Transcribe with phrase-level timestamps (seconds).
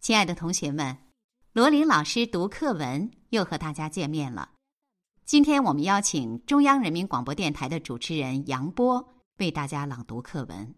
[0.00, 0.96] 亲爱的同学们，
[1.52, 4.52] 罗琳老师读课文又和大家见面了。
[5.26, 10.74] 今天我们邀请中央人民广播电台的主持人杨波为大家朗读课文。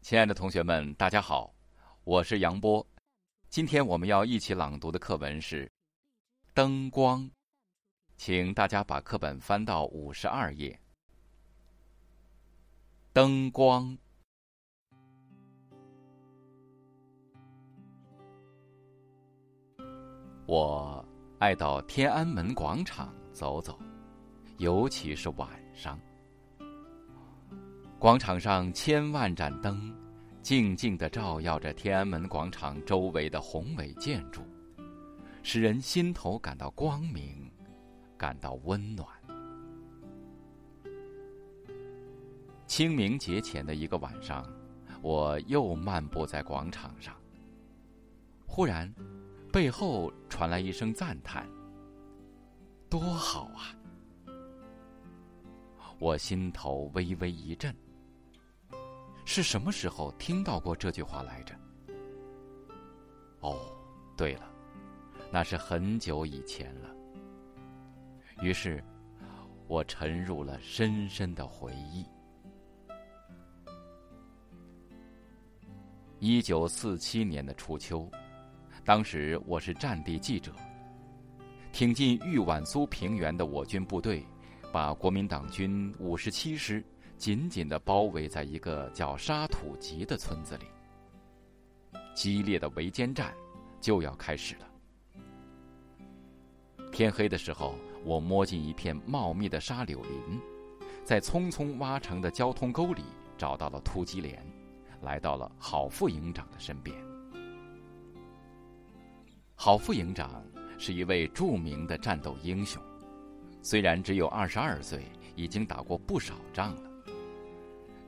[0.00, 1.52] 亲爱的同学们，大家好，
[2.04, 2.86] 我是杨波。
[3.50, 5.66] 今天我们要一起朗读的课文是
[6.54, 7.22] 《灯光》，
[8.16, 10.78] 请大家把课本翻到五十二页。
[13.12, 13.98] 灯光。
[20.46, 21.04] 我
[21.38, 23.78] 爱到天安门广场走走，
[24.58, 25.98] 尤其是晚上。
[27.96, 29.94] 广场上千万盏灯，
[30.42, 34.42] 静静的照耀着天安门广场周围的宏伟建筑，
[35.44, 37.48] 使人心头感到光明，
[38.18, 39.06] 感到温暖。
[42.66, 44.44] 清明节前的一个晚上，
[45.02, 47.14] 我又漫步在广场上，
[48.44, 48.92] 忽然。
[49.52, 51.46] 背后传来一声赞叹
[52.88, 53.76] ：“多好啊！”
[56.00, 57.76] 我心头微微一震。
[59.26, 61.54] 是什么时候听到过这句话来着？
[63.40, 63.60] 哦，
[64.16, 64.50] 对了，
[65.30, 66.88] 那是很久以前了。
[68.40, 68.82] 于是，
[69.68, 72.06] 我沉入了深深的回忆。
[76.20, 78.10] 一九四七年的初秋。
[78.84, 80.52] 当时我是战地记者，
[81.72, 84.26] 挺进豫皖苏平原的我军部队，
[84.72, 86.82] 把国民党军五十七师
[87.16, 90.64] 紧紧的包围在一个叫沙土集的村子里。
[92.12, 93.32] 激烈的围歼战
[93.80, 94.66] 就要开始了。
[96.90, 100.40] 天黑的时候，我摸进一片茂密的沙柳林，
[101.04, 103.04] 在匆匆挖成的交通沟里
[103.38, 104.44] 找到了突击连，
[105.00, 107.11] 来到了郝副营长的身边。
[109.64, 110.44] 郝副营长
[110.76, 112.82] 是一位著名的战斗英雄，
[113.62, 115.04] 虽然只有二十二岁，
[115.36, 116.90] 已经打过不少仗了。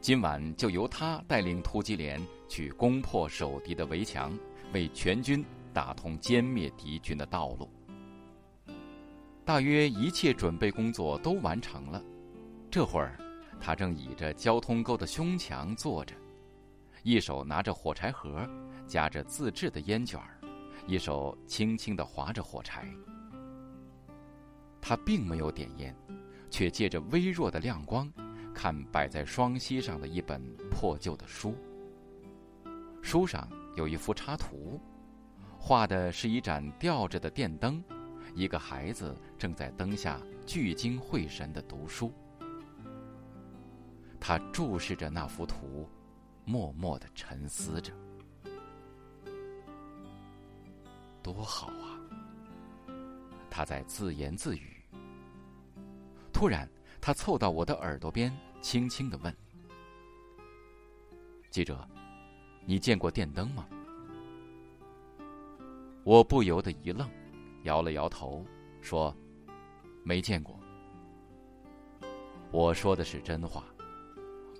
[0.00, 4.36] 今晚就由他带领突击连去攻破守敌的围墙，
[4.72, 7.70] 为全军打通歼灭敌军的道路。
[9.44, 12.02] 大约一切准备工作都完成了，
[12.68, 13.16] 这会儿，
[13.60, 16.16] 他正倚着交通沟的胸墙坐着，
[17.04, 18.44] 一手拿着火柴盒，
[18.88, 20.40] 夹着自制的烟卷儿。
[20.86, 22.86] 一手轻轻的划着火柴，
[24.80, 25.96] 他并没有点烟，
[26.50, 28.12] 却借着微弱的亮光，
[28.52, 31.54] 看摆在双膝上的一本破旧的书。
[33.00, 34.78] 书上有一幅插图，
[35.58, 37.82] 画的是一盏吊着的电灯，
[38.34, 42.12] 一个孩子正在灯下聚精会神的读书。
[44.20, 45.88] 他注视着那幅图，
[46.44, 47.92] 默默的沉思着。
[51.24, 51.96] 多好啊！
[53.48, 54.84] 他在自言自语。
[56.30, 56.68] 突然，
[57.00, 58.30] 他凑到我的耳朵边，
[58.60, 59.34] 轻轻的问
[61.50, 61.88] ：“记者，
[62.66, 63.66] 你见过电灯吗？”
[66.04, 67.08] 我不由得一愣，
[67.62, 68.44] 摇了摇头，
[68.82, 69.16] 说
[70.04, 70.60] ：“没见过。”
[72.52, 73.64] 我说的是真话。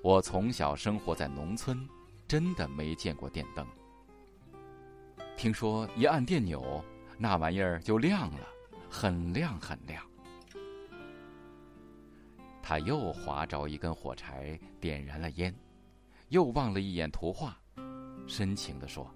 [0.02, 1.86] 我从小生活在农村，
[2.26, 3.66] 真的没见过电灯。
[5.36, 6.82] 听说一按电钮，
[7.18, 8.48] 那玩意儿就亮了，
[8.88, 10.02] 很亮很亮。
[12.62, 15.54] 他又划着一根火柴，点燃了烟，
[16.28, 17.58] 又望了一眼图画，
[18.26, 19.06] 深情地说：“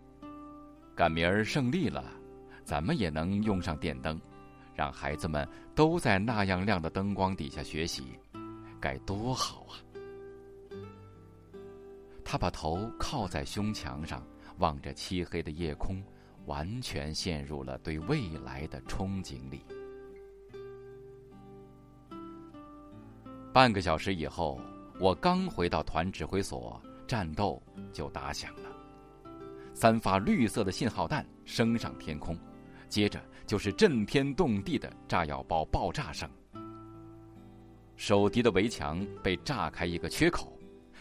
[0.95, 2.05] 赶明儿胜利了，
[2.63, 4.21] 咱们也能用上电灯，
[4.75, 8.19] 让孩子们都在那样亮的灯光底下学习，
[8.79, 9.81] 该多好啊！”
[12.23, 14.23] 他把头靠在胸墙上。
[14.59, 16.03] 望着漆黑的夜空，
[16.47, 19.65] 完全陷入了对未来的憧憬里。
[23.53, 24.61] 半个小时以后，
[25.01, 27.61] 我刚回到团指挥所，战斗
[27.93, 28.71] 就打响了。
[29.75, 32.37] 三发绿色的信号弹升上天空，
[32.89, 36.29] 接着就是震天动地的炸药包爆炸声。
[37.97, 40.57] 守敌的围墙被炸开一个缺口，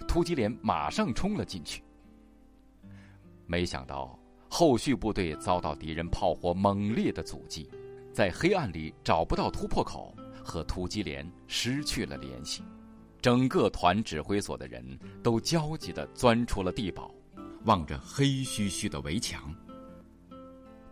[0.07, 1.83] 突击连马上冲了进去。
[3.47, 7.69] 没想到，后续部队遭到敌人炮火猛烈的阻击，
[8.13, 10.13] 在黑暗里找不到突破口，
[10.43, 12.61] 和突击连失去了联系。
[13.21, 14.83] 整个团指挥所的人
[15.23, 17.09] 都焦急地钻出了地堡，
[17.65, 19.53] 望着黑黢黢的围墙。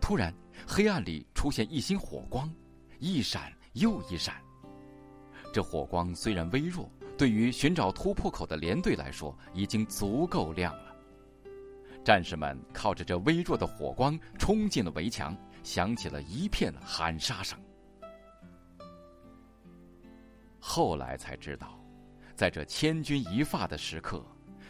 [0.00, 0.34] 突然，
[0.66, 2.50] 黑暗里出现一星火光，
[2.98, 4.34] 一闪又一闪。
[5.52, 10.85] 这火光虽然微弱，对于寻找突破口的连队来说，已经足够亮了。
[12.06, 17.58] 战士们靠着这微弱的火光冲进了围墙，响起了一片喊杀声。
[20.60, 21.80] 后来才知道，
[22.36, 24.24] 在这千钧一发的时刻，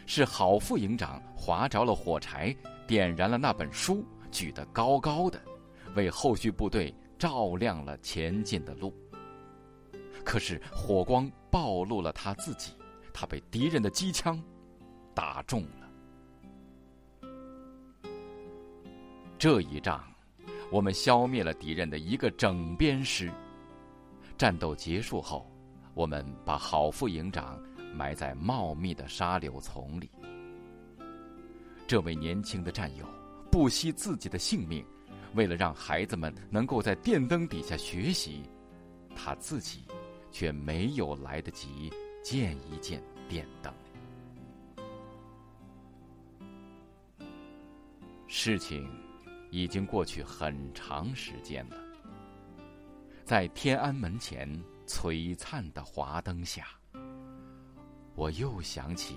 [0.07, 2.57] 是郝副营长划着了火柴，
[2.87, 5.39] 点燃了那本书，举得高高的，
[5.93, 8.91] 为后续部队照亮了前进的路。
[10.25, 12.71] 可是火光暴露了他自己，
[13.13, 14.43] 他被敌人的机枪
[15.13, 15.86] 打中了。
[19.37, 20.03] 这一仗，
[20.71, 23.31] 我们消灭了敌人的一个整编师。
[24.37, 25.49] 战斗结束后，
[25.93, 27.61] 我们把郝副营长
[27.93, 30.09] 埋在茂密的沙柳丛里。
[31.87, 33.05] 这位年轻的战友
[33.51, 34.85] 不惜自己的性命，
[35.35, 38.43] 为了让孩子们能够在电灯底下学习，
[39.15, 39.83] 他自己。
[40.29, 41.91] 却没有来得及
[42.21, 43.73] 见一见电灯。
[48.27, 48.87] 事情
[49.49, 51.77] 已经过去很长时间了，
[53.23, 54.47] 在天安门前
[54.85, 56.67] 璀璨的华灯下，
[58.15, 59.15] 我又想起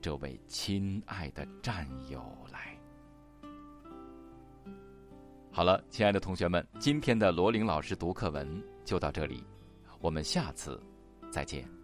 [0.00, 2.76] 这位亲爱的战友来。
[5.50, 9.44] 好了，亲爱的同学们，今天的罗琳老师读课文就到这里。
[10.00, 10.82] 我们下次
[11.30, 11.81] 再见。